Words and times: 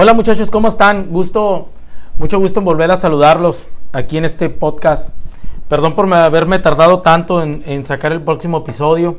Hola 0.00 0.12
muchachos, 0.12 0.48
¿cómo 0.48 0.68
están? 0.68 1.08
Gusto, 1.10 1.70
mucho 2.18 2.38
gusto 2.38 2.60
en 2.60 2.66
volver 2.66 2.88
a 2.92 3.00
saludarlos 3.00 3.66
aquí 3.90 4.16
en 4.16 4.24
este 4.24 4.48
podcast. 4.48 5.10
Perdón 5.68 5.96
por 5.96 6.14
haberme 6.14 6.60
tardado 6.60 7.00
tanto 7.00 7.42
en, 7.42 7.82
sacar 7.82 8.12
el 8.12 8.22
próximo 8.22 8.58
episodio, 8.58 9.18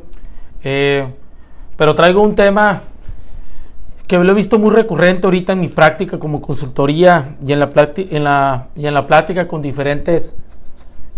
eh, 0.64 1.06
pero 1.76 1.94
traigo 1.94 2.22
un 2.22 2.34
tema 2.34 2.80
que 4.06 4.16
lo 4.16 4.32
he 4.32 4.34
visto 4.34 4.58
muy 4.58 4.70
recurrente 4.70 5.26
ahorita 5.26 5.52
en 5.52 5.60
mi 5.60 5.68
práctica 5.68 6.18
como 6.18 6.40
consultoría 6.40 7.36
y 7.46 7.52
en 7.52 7.60
la, 7.60 8.66
y 8.74 8.86
en 8.86 8.94
la 8.94 9.06
plática 9.06 9.46
con 9.46 9.60
diferentes, 9.60 10.34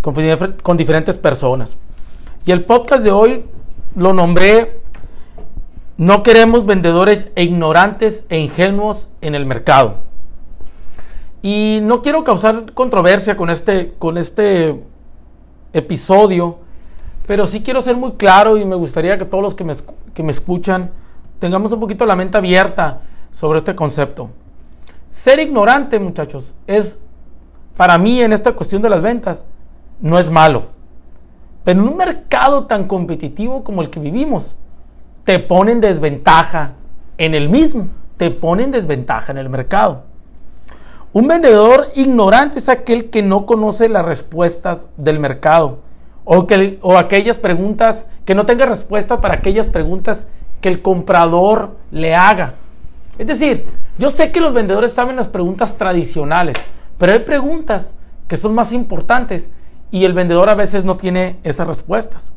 con 0.01 0.77
diferentes 0.77 1.19
personas. 1.19 1.79
Y 2.45 2.51
el 2.51 2.65
podcast 2.65 3.05
de 3.05 3.13
hoy 3.13 3.45
lo 3.95 4.13
nombré 4.13 4.82
no 6.03 6.25
queremos 6.25 6.67
vendedores 6.67 7.31
ignorantes 7.37 8.27
e 8.29 8.37
ingenuos 8.37 9.09
en 9.21 9.37
el 9.37 9.47
mercado. 9.47 9.99
Y 11.43 11.79
no 11.85 12.03
quiero 12.03 12.25
causar 12.25 12.73
controversia 12.73 13.37
con 13.37 13.51
este, 13.51 13.95
con 14.01 14.19
este 14.19 14.83
episodio, 15.73 16.59
pero 17.29 17.47
sí 17.47 17.63
quiero 17.63 17.81
ser 17.81 17.97
muy 17.97 18.15
claro 18.15 18.57
y 18.57 18.65
me 18.65 18.75
gustaría 18.75 19.17
que 19.17 19.25
todos 19.25 19.45
los 19.45 19.55
que 19.55 19.63
me, 19.63 19.77
que 20.13 20.25
me 20.25 20.33
escuchan 20.33 20.91
tengamos 21.39 21.71
un 21.71 21.79
poquito 21.79 22.05
la 22.05 22.17
mente 22.17 22.37
abierta 22.37 23.03
sobre 23.31 23.61
este 23.61 23.77
concepto. 23.77 24.31
Ser 25.09 25.39
ignorante, 25.39 26.01
muchachos, 26.01 26.55
es 26.67 27.01
para 27.77 27.97
mí 27.97 28.21
en 28.21 28.33
esta 28.33 28.55
cuestión 28.55 28.83
de 28.83 28.91
las 28.91 29.03
ventas, 29.03 29.45
no 30.01 30.19
es 30.19 30.33
malo. 30.33 30.65
Pero 31.63 31.81
en 31.81 31.87
un 31.87 31.97
mercado 31.97 32.67
tan 32.67 32.89
competitivo 32.89 33.63
como 33.63 33.83
el 33.83 33.91
que 33.91 34.01
vivimos, 34.01 34.57
te 35.25 35.39
pone 35.39 35.73
en 35.73 35.81
desventaja 35.81 36.73
en 37.19 37.35
el 37.35 37.49
mismo, 37.49 37.89
te 38.17 38.31
pone 38.31 38.65
en 38.65 38.73
desventaja 38.73 39.33
en 39.33 39.39
el 39.39 39.49
mercado. 39.49 40.05
Un 41.13 41.29
vendedor 41.29 41.89
ignorante 41.95 42.59
es 42.59 42.69
aquel 42.69 43.11
que 43.11 43.23
no 43.23 43.45
conoce 43.45 43.89
las 43.89 44.05
respuestas 44.05 44.89
del 44.97 45.21
mercado 45.21 45.81
o, 46.25 46.47
que, 46.47 46.79
o 46.81 46.97
aquellas 46.97 47.39
preguntas 47.39 48.09
que 48.25 48.35
no 48.35 48.47
tenga 48.47 48.67
respuesta 48.67 49.21
para 49.21 49.35
aquellas 49.35 49.67
preguntas 49.67 50.27
que 50.61 50.69
el 50.69 50.81
comprador 50.81 51.77
le 51.91 52.15
haga. 52.15 52.55
Es 53.19 53.27
decir, 53.27 53.67
yo 53.99 54.09
sé 54.09 54.33
que 54.33 54.41
los 54.41 54.55
vendedores 54.55 54.93
saben 54.93 55.17
las 55.17 55.29
preguntas 55.29 55.77
tradicionales, 55.77 56.57
pero 56.97 57.13
hay 57.13 57.21
preguntas 57.21 57.95
que 58.27 58.37
son 58.37 58.55
más 58.55 58.73
importantes 58.73 59.51
y 59.91 60.07
el 60.07 60.15
vendedor 60.15 60.49
a 60.49 60.55
veces 60.55 60.85
no 60.85 60.97
tiene 60.97 61.37
esas 61.43 61.69
respuestas. 61.69 62.33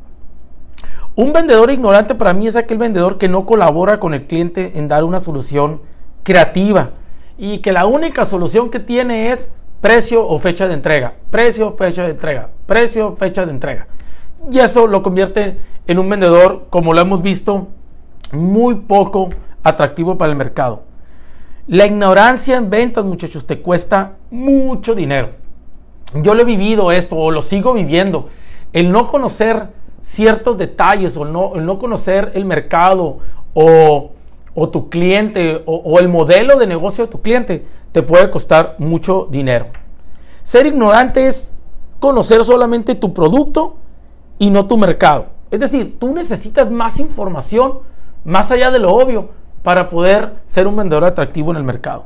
Un 1.17 1.31
vendedor 1.31 1.71
ignorante 1.71 2.13
para 2.13 2.33
mí 2.33 2.45
es 2.45 2.57
aquel 2.57 2.77
vendedor 2.77 3.17
que 3.17 3.29
no 3.29 3.45
colabora 3.45 4.01
con 4.01 4.13
el 4.13 4.27
cliente 4.27 4.77
en 4.77 4.89
dar 4.89 5.05
una 5.05 5.19
solución 5.19 5.79
creativa 6.23 6.89
y 7.37 7.59
que 7.59 7.71
la 7.71 7.85
única 7.85 8.25
solución 8.25 8.69
que 8.69 8.81
tiene 8.81 9.31
es 9.31 9.49
precio 9.79 10.27
o 10.27 10.37
fecha 10.39 10.67
de 10.67 10.73
entrega, 10.73 11.13
precio, 11.29 11.73
fecha 11.77 12.03
de 12.03 12.11
entrega, 12.11 12.49
precio, 12.65 13.15
fecha 13.15 13.45
de 13.45 13.51
entrega. 13.51 13.87
Y 14.51 14.59
eso 14.59 14.87
lo 14.87 15.01
convierte 15.01 15.57
en 15.87 15.99
un 15.99 16.09
vendedor, 16.09 16.65
como 16.69 16.93
lo 16.93 16.99
hemos 16.99 17.21
visto, 17.21 17.69
muy 18.33 18.75
poco 18.75 19.29
atractivo 19.63 20.17
para 20.17 20.31
el 20.33 20.37
mercado. 20.37 20.83
La 21.67 21.85
ignorancia 21.85 22.57
en 22.57 22.69
ventas, 22.69 23.05
muchachos, 23.05 23.47
te 23.47 23.61
cuesta 23.61 24.17
mucho 24.31 24.93
dinero. 24.93 25.29
Yo 26.13 26.35
lo 26.35 26.41
he 26.41 26.45
vivido 26.45 26.91
esto 26.91 27.15
o 27.15 27.31
lo 27.31 27.41
sigo 27.41 27.73
viviendo. 27.73 28.27
El 28.73 28.91
no 28.91 29.07
conocer 29.07 29.69
ciertos 30.05 30.57
detalles 30.57 31.17
o 31.17 31.25
no, 31.25 31.55
no 31.55 31.79
conocer 31.79 32.31
el 32.35 32.45
mercado 32.45 33.17
o, 33.53 34.11
tu 34.71 34.89
cliente 34.89 35.63
o, 35.65 35.99
el 35.99 36.07
modelo 36.07 36.57
de 36.57 36.67
negocio 36.67 37.05
de 37.05 37.11
tu 37.11 37.21
cliente 37.21 37.65
te 37.91 38.03
puede 38.03 38.29
costar 38.29 38.75
mucho 38.77 39.27
dinero. 39.31 39.67
Ser 40.43 40.67
ignorante 40.67 41.25
es 41.25 41.53
conocer 41.99 42.43
solamente 42.43 42.93
tu 42.93 43.13
producto 43.13 43.77
y 44.37 44.51
no 44.51 44.67
tu 44.67 44.77
mercado. 44.77 45.27
Es 45.49 45.59
decir, 45.59 45.97
tú 45.99 46.13
necesitas 46.13 46.69
más 46.69 46.99
información 46.99 47.79
más 48.23 48.51
allá 48.51 48.69
de 48.69 48.79
lo 48.79 48.93
obvio 48.93 49.29
para 49.63 49.89
poder 49.89 50.35
ser 50.45 50.67
un 50.67 50.75
vendedor 50.75 51.03
atractivo 51.03 51.51
en 51.51 51.57
el 51.57 51.63
mercado. 51.63 52.05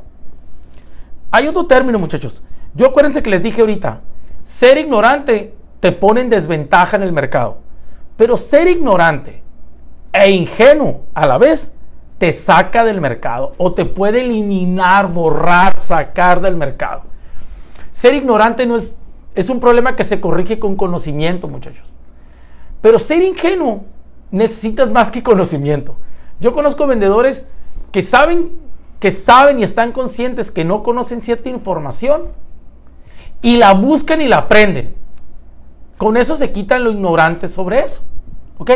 Hay 1.30 1.46
otro 1.46 1.66
término, 1.66 1.98
muchachos. 1.98 2.42
Yo 2.74 2.86
acuérdense 2.86 3.22
que 3.22 3.30
les 3.30 3.42
dije 3.42 3.60
ahorita, 3.60 4.00
ser 4.44 4.78
ignorante 4.78 5.54
te 5.80 5.92
pone 5.92 6.22
en 6.22 6.30
desventaja 6.30 6.96
en 6.96 7.02
el 7.02 7.12
mercado. 7.12 7.58
Pero 8.20 8.36
ser 8.36 8.68
ignorante 8.68 9.42
e 10.12 10.30
ingenuo 10.30 11.06
a 11.14 11.26
la 11.26 11.38
vez 11.38 11.72
te 12.18 12.32
saca 12.32 12.84
del 12.84 13.00
mercado 13.00 13.52
o 13.56 13.72
te 13.72 13.86
puede 13.86 14.20
eliminar, 14.20 15.10
borrar, 15.10 15.78
sacar 15.78 16.42
del 16.42 16.54
mercado. 16.54 17.04
Ser 17.92 18.12
ignorante 18.12 18.66
no 18.66 18.76
es, 18.76 18.94
es 19.34 19.48
un 19.48 19.58
problema 19.58 19.96
que 19.96 20.04
se 20.04 20.20
corrige 20.20 20.58
con 20.58 20.76
conocimiento, 20.76 21.48
muchachos. 21.48 21.94
Pero 22.82 22.98
ser 22.98 23.22
ingenuo 23.22 23.86
necesitas 24.30 24.92
más 24.92 25.10
que 25.10 25.22
conocimiento. 25.22 25.96
Yo 26.40 26.52
conozco 26.52 26.86
vendedores 26.86 27.48
que 27.90 28.02
saben, 28.02 28.50
que 28.98 29.12
saben 29.12 29.60
y 29.60 29.62
están 29.62 29.92
conscientes 29.92 30.50
que 30.50 30.66
no 30.66 30.82
conocen 30.82 31.22
cierta 31.22 31.48
información 31.48 32.24
y 33.40 33.56
la 33.56 33.72
buscan 33.72 34.20
y 34.20 34.28
la 34.28 34.40
aprenden. 34.40 34.94
Con 35.96 36.18
eso 36.18 36.36
se 36.36 36.52
quitan 36.52 36.84
lo 36.84 36.90
ignorante 36.90 37.48
sobre 37.48 37.80
eso. 37.80 38.09
¿Ok? 38.60 38.70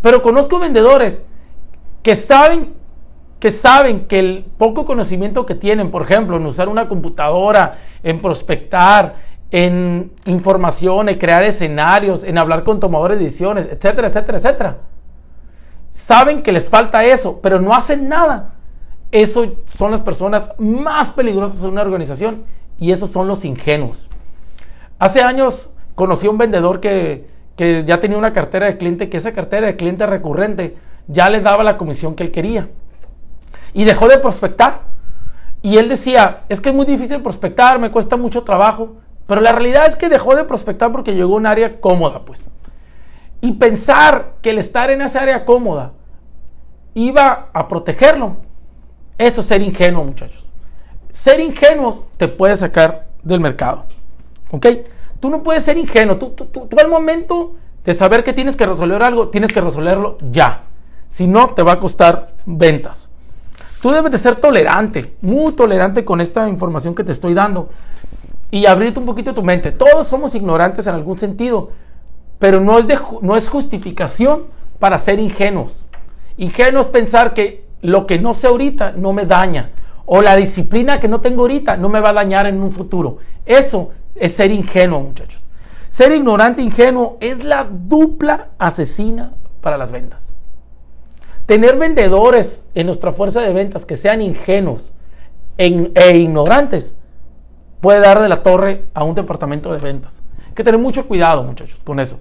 Pero 0.00 0.22
conozco 0.22 0.58
vendedores 0.58 1.22
que 2.02 2.16
saben 2.16 2.74
que 3.38 3.50
saben 3.50 4.06
que 4.06 4.18
el 4.18 4.46
poco 4.56 4.86
conocimiento 4.86 5.44
que 5.44 5.54
tienen, 5.54 5.90
por 5.90 6.00
ejemplo, 6.00 6.38
en 6.38 6.46
usar 6.46 6.70
una 6.70 6.88
computadora, 6.88 7.76
en 8.02 8.22
prospectar, 8.22 9.16
en 9.50 10.10
información, 10.24 11.10
en 11.10 11.18
crear 11.18 11.44
escenarios, 11.44 12.24
en 12.24 12.38
hablar 12.38 12.64
con 12.64 12.80
tomadores 12.80 13.18
de 13.18 13.24
decisiones, 13.24 13.66
etcétera, 13.66 14.08
etcétera, 14.08 14.38
etcétera. 14.38 14.78
Saben 15.90 16.42
que 16.42 16.50
les 16.50 16.70
falta 16.70 17.04
eso, 17.04 17.40
pero 17.42 17.60
no 17.60 17.74
hacen 17.74 18.08
nada. 18.08 18.54
Eso 19.12 19.56
son 19.66 19.90
las 19.90 20.00
personas 20.00 20.50
más 20.58 21.10
peligrosas 21.10 21.62
en 21.62 21.68
una 21.68 21.82
organización 21.82 22.44
y 22.78 22.90
esos 22.90 23.10
son 23.10 23.28
los 23.28 23.44
ingenuos. 23.44 24.08
Hace 24.98 25.20
años 25.20 25.70
conocí 25.94 26.26
a 26.26 26.30
un 26.30 26.38
vendedor 26.38 26.80
que, 26.80 27.35
ya 27.56 28.00
tenía 28.00 28.18
una 28.18 28.32
cartera 28.32 28.66
de 28.66 28.76
cliente, 28.76 29.08
que 29.08 29.16
esa 29.16 29.32
cartera 29.32 29.66
de 29.66 29.76
cliente 29.76 30.06
recurrente 30.06 30.76
ya 31.08 31.30
les 31.30 31.44
daba 31.44 31.64
la 31.64 31.78
comisión 31.78 32.14
que 32.14 32.22
él 32.22 32.30
quería. 32.30 32.68
Y 33.72 33.84
dejó 33.84 34.08
de 34.08 34.18
prospectar. 34.18 34.82
Y 35.62 35.78
él 35.78 35.88
decía, 35.88 36.44
es 36.48 36.60
que 36.60 36.68
es 36.68 36.74
muy 36.74 36.86
difícil 36.86 37.22
prospectar, 37.22 37.78
me 37.78 37.90
cuesta 37.90 38.16
mucho 38.16 38.42
trabajo. 38.42 38.96
Pero 39.26 39.40
la 39.40 39.52
realidad 39.52 39.86
es 39.86 39.96
que 39.96 40.08
dejó 40.08 40.36
de 40.36 40.44
prospectar 40.44 40.92
porque 40.92 41.14
llegó 41.14 41.34
a 41.34 41.38
un 41.38 41.46
área 41.46 41.80
cómoda, 41.80 42.24
pues. 42.24 42.46
Y 43.40 43.52
pensar 43.52 44.34
que 44.42 44.50
el 44.50 44.58
estar 44.58 44.90
en 44.90 45.02
esa 45.02 45.22
área 45.22 45.44
cómoda 45.44 45.92
iba 46.94 47.48
a 47.52 47.68
protegerlo, 47.68 48.36
eso 49.18 49.40
es 49.40 49.46
ser 49.46 49.62
ingenuo, 49.62 50.04
muchachos. 50.04 50.46
Ser 51.10 51.40
ingenuo 51.40 52.06
te 52.16 52.28
puede 52.28 52.56
sacar 52.56 53.06
del 53.22 53.40
mercado. 53.40 53.86
¿Ok? 54.52 54.66
Tú 55.20 55.30
no 55.30 55.42
puedes 55.42 55.62
ser 55.62 55.76
ingenuo. 55.76 56.16
Tú, 56.16 56.30
tú, 56.30 56.68
al 56.78 56.88
momento 56.88 57.54
de 57.84 57.94
saber 57.94 58.24
que 58.24 58.32
tienes 58.32 58.56
que 58.56 58.66
resolver 58.66 59.02
algo, 59.02 59.28
tienes 59.28 59.52
que 59.52 59.60
resolverlo 59.60 60.18
ya. 60.30 60.64
Si 61.08 61.26
no, 61.26 61.50
te 61.50 61.62
va 61.62 61.72
a 61.72 61.80
costar 61.80 62.34
ventas. 62.44 63.08
Tú 63.80 63.90
debes 63.90 64.10
de 64.10 64.18
ser 64.18 64.36
tolerante, 64.36 65.16
muy 65.20 65.52
tolerante 65.52 66.04
con 66.04 66.20
esta 66.20 66.48
información 66.48 66.94
que 66.94 67.04
te 67.04 67.12
estoy 67.12 67.34
dando 67.34 67.68
y 68.50 68.66
abrirte 68.66 68.98
un 68.98 69.06
poquito 69.06 69.34
tu 69.34 69.42
mente. 69.42 69.72
Todos 69.72 70.08
somos 70.08 70.34
ignorantes 70.34 70.86
en 70.86 70.94
algún 70.94 71.18
sentido, 71.18 71.70
pero 72.38 72.60
no 72.60 72.78
es, 72.78 72.86
no 73.22 73.36
es 73.36 73.48
justificación 73.48 74.44
para 74.78 74.98
ser 74.98 75.18
ingenuos. 75.20 75.84
Ingenuo 76.36 76.80
es 76.80 76.88
pensar 76.88 77.34
que 77.34 77.64
lo 77.82 78.06
que 78.06 78.18
no 78.18 78.34
sé 78.34 78.48
ahorita 78.48 78.92
no 78.96 79.12
me 79.12 79.26
daña 79.26 79.70
o 80.06 80.22
la 80.22 80.36
disciplina 80.36 81.00
que 81.00 81.08
no 81.08 81.20
tengo 81.20 81.42
ahorita 81.42 81.76
no 81.76 81.88
me 81.88 82.00
va 82.00 82.10
a 82.10 82.14
dañar 82.14 82.46
en 82.46 82.62
un 82.62 82.72
futuro. 82.72 83.18
Eso 83.44 83.90
es 84.18 84.32
ser 84.34 84.50
ingenuo, 84.50 85.00
muchachos. 85.00 85.44
Ser 85.88 86.12
ignorante 86.12 86.62
ingenuo 86.62 87.16
es 87.20 87.44
la 87.44 87.64
dupla 87.64 88.50
asesina 88.58 89.32
para 89.60 89.78
las 89.78 89.92
ventas. 89.92 90.32
Tener 91.46 91.78
vendedores 91.78 92.64
en 92.74 92.86
nuestra 92.86 93.12
fuerza 93.12 93.40
de 93.40 93.52
ventas 93.52 93.86
que 93.86 93.96
sean 93.96 94.20
ingenuos 94.20 94.92
e 95.56 96.18
ignorantes 96.18 96.96
puede 97.80 98.00
dar 98.00 98.20
de 98.20 98.28
la 98.28 98.42
torre 98.42 98.86
a 98.94 99.04
un 99.04 99.14
departamento 99.14 99.72
de 99.72 99.78
ventas. 99.78 100.22
Hay 100.48 100.54
que 100.54 100.64
tener 100.64 100.80
mucho 100.80 101.06
cuidado, 101.06 101.44
muchachos, 101.44 101.82
con 101.84 102.00
eso. 102.00 102.18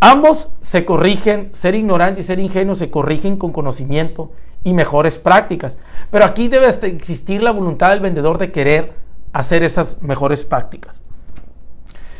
Ambos 0.00 0.48
se 0.60 0.84
corrigen, 0.84 1.54
ser 1.54 1.74
ignorante 1.74 2.20
y 2.20 2.24
ser 2.24 2.38
ingenuo 2.38 2.74
se 2.74 2.90
corrigen 2.90 3.36
con 3.36 3.52
conocimiento 3.52 4.32
y 4.64 4.74
mejores 4.74 5.18
prácticas. 5.18 5.78
Pero 6.10 6.24
aquí 6.24 6.48
debe 6.48 6.68
existir 6.68 7.42
la 7.42 7.52
voluntad 7.52 7.90
del 7.90 8.00
vendedor 8.00 8.36
de 8.38 8.50
querer 8.52 9.03
hacer 9.34 9.64
esas 9.64 10.00
mejores 10.00 10.46
prácticas. 10.46 11.02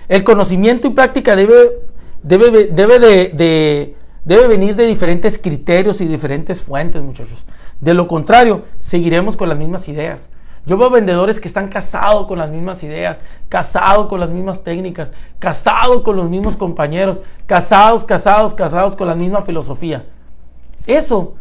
El 0.09 0.25
conocimiento 0.25 0.89
y 0.89 0.91
práctica 0.91 1.35
debe, 1.35 1.55
debe, 2.23 2.67
debe, 2.67 2.99
de, 2.99 3.97
debe 4.25 4.49
venir 4.49 4.75
de 4.75 4.85
diferentes 4.85 5.39
criterios 5.39 6.01
y 6.01 6.07
diferentes 6.07 6.63
fuentes, 6.63 7.01
muchachos. 7.01 7.47
De 7.81 7.95
lo 7.95 8.09
contrario, 8.09 8.65
seguiremos 8.81 9.37
con 9.37 9.49
las 9.49 9.57
mismas 9.57 9.89
ideas. 9.89 10.29
Yo 10.67 10.77
veo 10.77 10.91
vendedores 10.91 11.39
que 11.39 11.47
están 11.47 11.69
casados 11.69 12.27
con 12.27 12.39
las 12.39 12.51
mismas 12.51 12.83
ideas, 12.83 13.21
casados 13.49 14.09
con 14.09 14.19
las 14.19 14.31
mismas 14.31 14.65
técnicas, 14.65 15.13
casados 15.39 16.03
con 16.03 16.17
los 16.17 16.29
mismos 16.29 16.57
compañeros, 16.57 17.21
casados, 17.47 18.05
casados, 18.05 18.55
casados 18.55 18.97
con 18.97 19.07
la 19.07 19.15
misma 19.15 19.41
filosofía. 19.41 20.05
Eso 20.87 21.37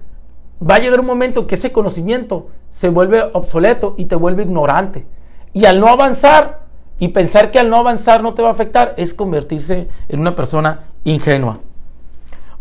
va 0.62 0.76
a 0.76 0.80
llegar 0.80 1.00
un 1.00 1.08
momento 1.08 1.48
que 1.48 1.56
ese 1.56 1.72
conocimiento 1.72 2.50
se 2.70 2.90
vuelve 2.90 3.24
obsoleto 3.34 3.96
y 3.98 4.06
te 4.06 4.16
vuelve 4.16 4.44
ignorante. 4.44 5.08
Y 5.54 5.66
al 5.66 5.80
no 5.80 5.88
avanzar 5.88 6.64
y 7.00 7.10
pensar 7.10 7.52
que 7.52 7.60
al 7.60 7.70
no 7.70 7.78
avanzar 7.78 8.24
no 8.24 8.34
te 8.34 8.42
va 8.42 8.50
a 8.50 8.52
afectar 8.52 8.94
es 8.98 9.14
convertirse 9.14 9.90
en 10.10 10.20
una 10.20 10.36
persona 10.36 10.86
ingenua. 11.04 11.60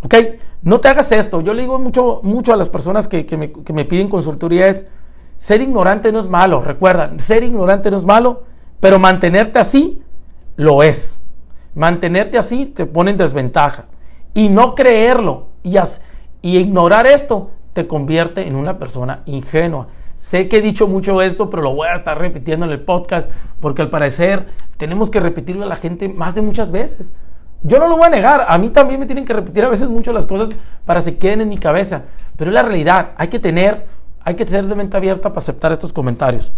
¿Ok? 0.05 0.15
No 0.63 0.81
te 0.81 0.89
hagas 0.89 1.13
esto. 1.13 1.41
Yo 1.41 1.55
le 1.55 1.63
digo 1.63 1.79
mucho, 1.79 2.21
mucho 2.23 2.53
a 2.53 2.57
las 2.57 2.71
personas 2.71 3.09
que, 3.09 3.25
me, 3.37 3.53
que 3.53 3.73
me 3.73 3.85
piden 3.85 4.09
consultoría 4.09 4.69
es, 4.69 4.87
ser 5.37 5.61
ignorante 5.61 6.13
no 6.13 6.21
es 6.21 6.29
malo, 6.29 6.61
recuerda, 6.61 7.13
ser 7.19 7.43
ignorante 7.43 7.91
no 7.91 7.97
es 7.97 8.05
malo, 8.05 8.45
pero 8.79 8.99
mantenerte 8.99 9.59
así 9.59 10.03
lo 10.57 10.83
es. 10.83 11.19
Mantenerte 11.75 12.39
así 12.39 12.67
te 12.67 12.87
pone 12.87 13.13
en 13.13 13.17
desventaja. 13.17 13.87
Y 14.35 14.49
no 14.49 14.75
creerlo 14.75 15.49
y, 15.63 15.77
y 16.43 16.59
ignorar 16.59 17.07
esto 17.07 17.51
te 17.73 17.87
convierte 17.87 18.47
en 18.47 18.57
una 18.57 18.79
persona 18.79 19.23
ingenua. 19.27 19.89
Sé 20.23 20.49
que 20.49 20.59
he 20.59 20.63
dicho 20.63 20.87
mucho 20.87 21.21
esto, 21.21 21.51
pero 21.51 21.65
lo 21.65 21.75
voy 21.75 21.89
a 21.89 21.97
estar 21.97 22.17
repitiendo 22.17 22.65
en 22.65 22.71
el 22.71 22.81
podcast 22.81 23.29
porque 23.59 23.83
al 23.83 23.91
parecer 23.91 24.47
tenemos 24.77 25.11
que 25.11 25.19
repetirlo 25.19 25.65
a 25.65 25.67
la 25.67 25.75
gente 25.75 26.09
más 26.09 26.37
de 26.37 26.43
muchas 26.43 26.71
veces. 26.71 27.13
Yo 27.65 27.81
no 27.81 27.89
lo 27.89 27.97
voy 27.97 28.07
a 28.07 28.11
negar, 28.11 28.47
a 28.49 28.57
mí 28.57 28.71
también 28.71 29.01
me 29.01 29.07
tienen 29.07 29.25
que 29.25 29.33
repetir 29.33 29.65
a 29.65 29.69
veces 29.69 29.89
mucho 29.89 30.13
las 30.13 30.25
cosas 30.25 30.51
para 30.87 31.01
que 31.01 31.07
se 31.07 31.19
queden 31.19 31.41
en 31.41 31.49
mi 31.49 31.59
cabeza, 31.59 32.05
pero 32.37 32.53
es 32.53 32.55
la 32.55 32.63
realidad, 32.63 33.11
hay 33.17 33.27
que 33.27 33.41
tener, 33.41 33.85
hay 34.21 34.37
que 34.37 34.45
tener 34.45 34.65
de 34.67 34.77
mente 34.77 34.97
abierta 34.97 35.29
para 35.31 35.39
aceptar 35.39 35.73
estos 35.73 35.93
comentarios. 35.93 36.53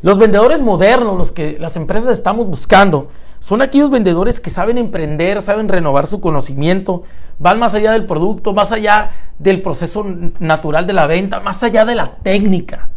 Los 0.00 0.18
vendedores 0.18 0.62
modernos, 0.62 1.16
los 1.16 1.32
que 1.32 1.58
las 1.58 1.76
empresas 1.76 2.10
estamos 2.16 2.46
buscando, 2.48 3.08
son 3.40 3.62
aquellos 3.62 3.90
vendedores 3.90 4.40
que 4.40 4.50
saben 4.50 4.78
emprender, 4.78 5.42
saben 5.42 5.68
renovar 5.68 6.06
su 6.06 6.20
conocimiento, 6.20 7.02
van 7.38 7.58
más 7.58 7.74
allá 7.74 7.92
del 7.92 8.06
producto, 8.06 8.52
más 8.52 8.72
allá 8.72 9.10
del 9.38 9.62
proceso 9.62 10.04
natural 10.38 10.86
de 10.86 10.92
la 10.92 11.06
venta, 11.06 11.40
más 11.40 11.62
allá 11.62 11.84
de 11.84 11.94
la 11.94 12.16
técnica. 12.16 12.90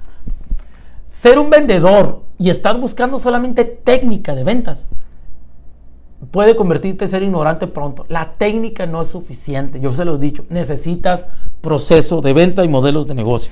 Ser 1.07 1.39
un 1.39 1.49
vendedor 1.49 2.23
y 2.37 2.49
estar 2.49 2.79
buscando 2.79 3.17
solamente 3.19 3.65
técnica 3.65 4.33
de 4.33 4.43
ventas 4.43 4.89
puede 6.29 6.55
convertirte 6.55 7.05
en 7.05 7.11
ser 7.11 7.23
ignorante 7.23 7.67
pronto. 7.67 8.05
La 8.07 8.33
técnica 8.37 8.85
no 8.85 9.01
es 9.01 9.07
suficiente, 9.07 9.79
yo 9.79 9.91
se 9.91 10.05
lo 10.05 10.15
he 10.15 10.19
dicho, 10.19 10.45
necesitas 10.49 11.25
proceso 11.61 12.21
de 12.21 12.33
venta 12.33 12.63
y 12.63 12.67
modelos 12.67 13.07
de 13.07 13.15
negocio. 13.15 13.51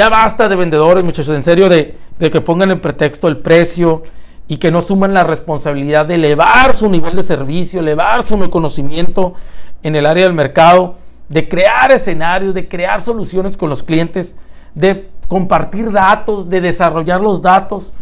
Ya 0.00 0.08
basta 0.08 0.48
de 0.48 0.56
vendedores, 0.56 1.04
muchachos, 1.04 1.36
en 1.36 1.42
serio, 1.42 1.68
de, 1.68 1.94
que 2.18 2.40
pongan 2.40 2.70
en 2.70 2.80
pretexto 2.80 3.28
el 3.28 3.36
precio 3.36 4.02
y 4.48 4.56
que 4.56 4.70
no 4.70 4.80
suman 4.80 5.12
la 5.12 5.24
responsabilidad 5.24 6.06
de 6.06 6.14
elevar 6.14 6.74
su 6.74 6.88
nivel 6.88 7.16
de 7.16 7.22
servicio, 7.22 7.80
elevar 7.80 8.22
su 8.22 8.48
conocimiento 8.48 9.34
en 9.82 9.96
el 9.96 10.06
área 10.06 10.24
del 10.24 10.32
mercado, 10.32 10.94
de 11.28 11.50
crear 11.50 11.92
escenarios, 11.92 12.54
de 12.54 12.66
crear 12.66 13.02
soluciones 13.02 13.58
con 13.58 13.68
los 13.68 13.82
clientes, 13.82 14.36
de 14.74 15.10
compartir 15.28 15.92
datos, 15.92 16.48
de 16.48 16.62
desarrollar 16.62 17.20
los 17.20 17.42
datos. 17.42 17.92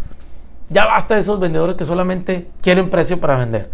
Ya 0.71 0.87
basta 0.87 1.17
de 1.17 1.23
esos 1.23 1.41
vendedores 1.41 1.75
que 1.75 1.85
solamente 1.85 2.49
quieren 2.63 2.91
precio 2.91 3.19
para 3.19 3.39
vender. 3.39 3.73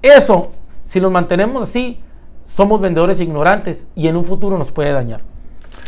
Eso, 0.00 0.52
si 0.84 1.02
nos 1.02 1.12
mantenemos 1.12 1.64
así, 1.64 2.00
somos 2.46 2.80
vendedores 2.80 3.20
ignorantes 3.20 3.86
y 3.94 4.08
en 4.08 4.16
un 4.16 4.24
futuro 4.24 4.56
nos 4.56 4.72
puede 4.72 4.92
dañar. 4.92 5.20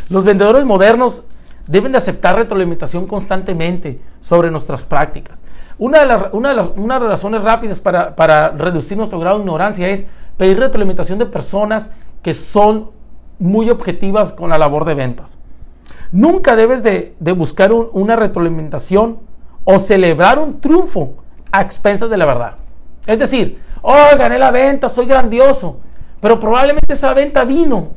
Los 0.09 0.23
vendedores 0.23 0.63
modernos 0.63 1.23
deben 1.71 1.93
de 1.93 1.97
aceptar 1.97 2.35
retroalimentación 2.35 3.07
constantemente 3.07 4.01
sobre 4.19 4.51
nuestras 4.51 4.83
prácticas. 4.83 5.41
Una 5.77 6.01
de, 6.01 6.05
las, 6.05 6.33
una 6.33 6.49
de 6.49 6.55
las, 6.55 7.01
razones 7.01 7.43
rápidas 7.43 7.79
para, 7.79 8.15
para, 8.15 8.49
reducir 8.49 8.97
nuestro 8.97 9.19
grado 9.19 9.37
de 9.37 9.43
ignorancia 9.43 9.87
es 9.87 10.05
pedir 10.35 10.59
retroalimentación 10.59 11.17
de 11.17 11.25
personas 11.25 11.89
que 12.21 12.33
son 12.33 12.91
muy 13.39 13.69
objetivas 13.69 14.33
con 14.33 14.49
la 14.49 14.57
labor 14.57 14.83
de 14.83 14.95
ventas. 14.95 15.39
Nunca 16.11 16.57
debes 16.57 16.83
de, 16.83 17.15
de 17.19 17.31
buscar 17.31 17.71
una 17.71 18.17
retroalimentación 18.17 19.19
o 19.63 19.79
celebrar 19.79 20.39
un 20.39 20.59
triunfo 20.59 21.13
a 21.53 21.61
expensas 21.61 22.09
de 22.09 22.17
la 22.17 22.25
verdad. 22.25 22.55
Es 23.07 23.17
decir, 23.17 23.61
oh, 23.81 24.17
gané 24.17 24.37
la 24.37 24.51
venta, 24.51 24.89
soy 24.89 25.05
grandioso, 25.05 25.79
pero 26.19 26.37
probablemente 26.37 26.93
esa 26.93 27.13
venta 27.13 27.45
vino 27.45 27.91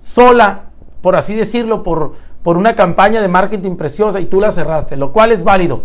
sola, 0.00 0.64
por 1.00 1.14
así 1.16 1.34
decirlo, 1.34 1.82
por, 1.84 2.14
por 2.42 2.56
una 2.56 2.74
campaña 2.74 3.20
de 3.20 3.28
marketing 3.28 3.76
preciosa 3.76 4.20
y 4.20 4.26
tú 4.26 4.40
la 4.40 4.50
cerraste, 4.50 4.96
lo 4.96 5.12
cual 5.12 5.32
es 5.32 5.44
válido. 5.44 5.84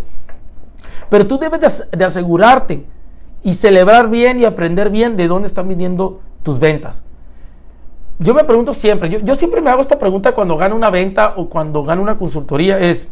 Pero 1.09 1.27
tú 1.27 1.37
debes 1.37 1.85
de, 1.91 2.05
asegurarte 2.05 2.85
y 3.43 3.53
celebrar 3.53 4.09
bien 4.09 4.39
y 4.39 4.45
aprender 4.45 4.89
bien 4.89 5.15
de 5.15 5.27
dónde 5.27 5.47
están 5.47 5.67
viniendo 5.67 6.21
tus 6.43 6.59
ventas. 6.59 7.03
Yo 8.19 8.33
me 8.33 8.43
pregunto 8.43 8.73
siempre, 8.73 9.09
yo, 9.09 9.19
yo 9.19 9.35
siempre 9.35 9.61
me 9.61 9.69
hago 9.69 9.81
esta 9.81 9.99
pregunta 9.99 10.33
cuando 10.33 10.57
gano 10.57 10.75
una 10.75 10.89
venta 10.89 11.33
o 11.37 11.47
cuando 11.49 11.83
gano 11.83 12.01
una 12.01 12.17
consultoría, 12.17 12.79
es, 12.79 13.09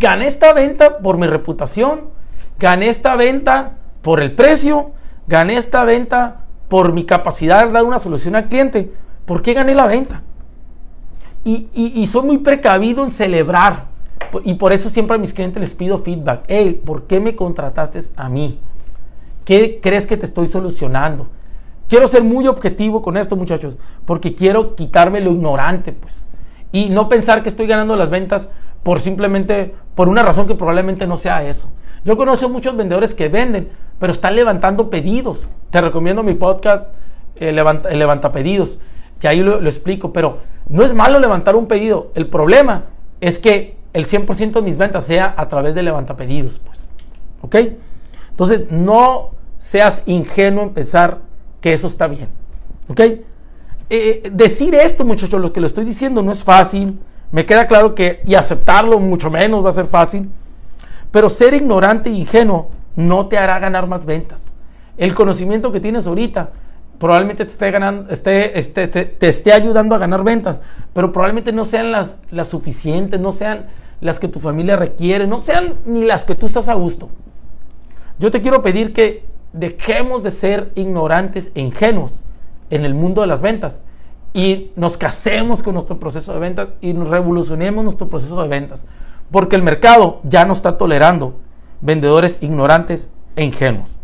Gané 0.00 0.26
esta 0.26 0.54
venta 0.54 0.98
por 0.98 1.18
mi 1.18 1.26
reputación, 1.26 2.06
gané 2.58 2.88
esta 2.88 3.16
venta 3.16 3.76
por 4.00 4.22
el 4.22 4.34
precio, 4.34 4.92
gané 5.26 5.58
esta 5.58 5.84
venta 5.84 6.44
por 6.68 6.94
mi 6.94 7.04
capacidad 7.04 7.66
de 7.66 7.72
dar 7.72 7.84
una 7.84 7.98
solución 7.98 8.34
al 8.34 8.48
cliente. 8.48 8.92
¿Por 9.26 9.42
qué 9.42 9.52
gané 9.52 9.74
la 9.74 9.86
venta? 9.86 10.22
Y, 11.44 12.06
soy 12.06 12.26
muy 12.26 12.38
precavido 12.38 13.04
en 13.04 13.10
celebrar. 13.10 13.88
Y 14.44 14.54
por 14.54 14.72
eso 14.72 14.90
siempre 14.90 15.16
a 15.16 15.18
mis 15.18 15.32
clientes 15.32 15.60
les 15.60 15.74
pido 15.74 15.98
feedback. 15.98 16.44
Hey, 16.46 16.80
¿por 16.84 17.04
qué 17.04 17.20
me 17.20 17.34
contrataste 17.34 18.00
a 18.16 18.28
mí? 18.28 18.60
¿Qué 19.44 19.80
crees 19.82 20.06
que 20.06 20.16
te 20.16 20.26
estoy 20.26 20.46
solucionando? 20.46 21.28
Quiero 21.88 22.06
ser 22.06 22.22
muy 22.22 22.46
objetivo 22.46 23.02
con 23.02 23.16
esto, 23.16 23.34
muchachos, 23.34 23.76
porque 24.04 24.34
quiero 24.34 24.76
quitarme 24.76 25.20
lo 25.20 25.32
ignorante, 25.32 25.92
pues. 25.92 26.24
Y 26.70 26.88
no 26.90 27.08
pensar 27.08 27.42
que 27.42 27.48
estoy 27.48 27.66
ganando 27.66 27.96
las 27.96 28.10
ventas 28.10 28.48
por 28.84 29.00
simplemente, 29.00 29.74
por 29.94 30.08
una 30.08 30.22
razón 30.22 30.46
que 30.46 30.54
probablemente 30.54 31.06
no 31.06 31.16
sea 31.16 31.42
eso. 31.42 31.68
Yo 32.04 32.16
conozco 32.16 32.48
muchos 32.48 32.76
vendedores 32.76 33.14
que 33.14 33.28
venden, 33.28 33.70
pero 33.98 34.12
están 34.12 34.36
levantando 34.36 34.88
pedidos. 34.88 35.48
Te 35.70 35.80
recomiendo 35.80 36.22
mi 36.22 36.34
podcast, 36.34 36.92
eh, 37.36 37.52
levanta, 37.52 37.90
levanta, 37.90 38.32
pedidos, 38.32 38.78
que 39.20 39.28
ahí 39.28 39.40
lo, 39.40 39.58
explico, 39.64 40.12
pero 40.12 40.38
no 40.68 40.82
es 40.82 40.94
malo 40.94 41.20
levantar 41.20 41.54
un 41.54 41.66
pedido. 41.66 42.10
El 42.14 42.26
problema 42.28 42.86
es 43.20 43.38
que 43.38 43.76
el 43.92 44.06
100% 44.06 44.52
de 44.52 44.62
mis 44.62 44.76
ventas 44.76 45.04
sea 45.04 45.34
a 45.36 45.48
través 45.48 45.74
de 45.74 45.82
levanta 45.82 46.16
pedidos, 46.16 46.58
pues. 46.58 46.88
Entonces, 48.30 48.70
no 48.70 49.30
seas 49.58 50.02
ingenuo 50.06 50.64
en 50.64 50.70
pensar 50.70 51.18
que 51.60 51.72
eso 51.72 51.86
está 51.86 52.06
bien. 52.06 52.28
¿Ok? 52.88 53.00
Eh, 53.90 54.30
decir 54.32 54.74
esto, 54.74 55.04
muchachos, 55.04 55.40
lo 55.40 55.52
que 55.52 55.60
lo 55.60 55.66
estoy 55.66 55.84
diciendo 55.84 56.22
no 56.22 56.32
es 56.32 56.42
fácil 56.42 56.98
me 57.32 57.46
queda 57.46 57.66
claro 57.66 57.94
que, 57.94 58.22
y 58.26 58.34
aceptarlo 58.34 58.98
mucho 58.98 59.30
menos 59.30 59.64
va 59.64 59.68
a 59.68 59.72
ser 59.72 59.86
fácil, 59.86 60.28
pero 61.10 61.28
ser 61.28 61.54
ignorante 61.54 62.10
e 62.10 62.14
ingenuo 62.14 62.70
no 62.96 63.26
te 63.26 63.38
hará 63.38 63.58
ganar 63.58 63.86
más 63.86 64.04
ventas. 64.04 64.50
El 64.96 65.14
conocimiento 65.14 65.70
que 65.70 65.80
tienes 65.80 66.06
ahorita 66.06 66.50
probablemente 67.00 67.46
te 67.46 69.28
esté, 69.28 69.52
ayudando 69.52 69.94
a 69.94 69.98
ganar 69.98 70.22
ventas, 70.22 70.60
pero 70.92 71.10
probablemente 71.12 71.50
no 71.50 71.64
sean 71.64 71.90
las, 71.90 72.18
las 72.30 72.48
suficientes, 72.48 73.18
no 73.18 73.32
sean 73.32 73.68
las 74.02 74.20
que 74.20 74.28
tu 74.28 74.38
familia 74.38 74.76
requiere, 74.76 75.26
no 75.26 75.40
sean 75.40 75.76
ni 75.86 76.04
las 76.04 76.26
que 76.26 76.34
tú 76.34 76.44
estás 76.44 76.68
a 76.68 76.74
gusto. 76.74 77.08
Yo 78.18 78.30
te 78.30 78.42
quiero 78.42 78.62
pedir 78.62 78.92
que 78.92 79.24
dejemos 79.54 80.22
de 80.22 80.30
ser 80.30 80.72
ignorantes 80.74 81.50
e 81.54 81.62
ingenuos 81.62 82.20
en 82.68 82.84
el 82.84 82.94
mundo 82.94 83.22
de 83.22 83.28
las 83.28 83.40
ventas 83.40 83.80
y 84.34 84.70
nos 84.76 84.98
casemos 84.98 85.62
con 85.62 85.72
nuestro 85.72 85.98
proceso 85.98 86.34
de 86.34 86.38
ventas 86.38 86.74
y 86.82 86.92
nos 86.92 87.08
revolucionemos 87.08 87.82
nuestro 87.82 88.08
proceso 88.08 88.40
de 88.42 88.48
ventas. 88.48 88.84
Porque 89.30 89.56
el 89.56 89.62
mercado 89.62 90.20
ya 90.22 90.44
no 90.44 90.52
está 90.52 90.76
tolerando 90.76 91.40
vendedores 91.80 92.36
ignorantes 92.42 93.08
e 93.36 93.44
ingenuos. 93.44 93.99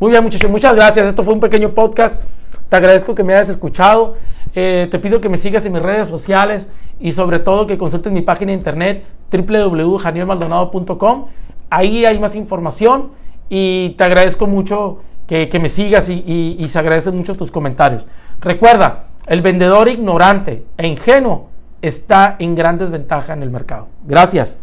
Muy 0.00 0.10
bien, 0.10 0.24
muchachos, 0.24 0.50
muchas 0.50 0.74
gracias. 0.74 1.06
Esto 1.06 1.22
fue 1.22 1.34
un 1.34 1.40
pequeño 1.40 1.70
podcast. 1.70 2.22
Te 2.68 2.76
agradezco 2.76 3.14
que 3.14 3.22
me 3.22 3.32
hayas 3.32 3.48
escuchado. 3.48 4.16
Eh, 4.54 4.88
te 4.90 4.98
pido 4.98 5.20
que 5.20 5.28
me 5.28 5.36
sigas 5.36 5.64
en 5.66 5.72
mis 5.72 5.82
redes 5.82 6.08
sociales 6.08 6.68
y 6.98 7.12
sobre 7.12 7.38
todo 7.38 7.68
que 7.68 7.78
consultes 7.78 8.12
mi 8.12 8.22
página 8.22 8.50
de 8.50 8.58
internet 8.58 9.04
www.janielmaldonado.com. 9.30 11.26
Ahí 11.70 12.04
hay 12.04 12.18
más 12.18 12.34
información 12.34 13.10
y 13.48 13.90
te 13.90 14.02
agradezco 14.02 14.48
mucho 14.48 14.98
que, 15.28 15.48
me 15.60 15.68
sigas 15.68 16.08
y, 16.08 16.56
y 16.58 16.68
se 16.68 16.78
agradecen 16.78 17.16
mucho 17.16 17.36
tus 17.36 17.52
comentarios. 17.52 18.08
Recuerda, 18.40 19.06
el 19.26 19.42
vendedor 19.42 19.88
ignorante 19.88 20.66
e 20.76 20.88
ingenuo 20.88 21.50
está 21.82 22.34
en 22.40 22.56
gran 22.56 22.78
desventaja 22.78 23.32
en 23.32 23.44
el 23.44 23.50
mercado. 23.50 23.88
Gracias. 24.04 24.58